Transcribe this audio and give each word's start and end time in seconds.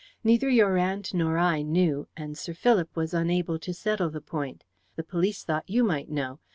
Neither 0.23 0.49
your 0.49 0.77
aunt 0.77 1.13
nor 1.13 1.37
I 1.37 1.61
knew, 1.61 2.07
and 2.17 2.35
Sir 2.35 2.55
Philip 2.55 2.89
was 2.95 3.13
unable 3.13 3.59
to 3.59 3.71
settle 3.71 4.09
the 4.09 4.19
point. 4.19 4.63
The 4.95 5.03
police 5.03 5.43
thought 5.43 5.69
you 5.69 5.83
might 5.83 6.09
know. 6.09 6.39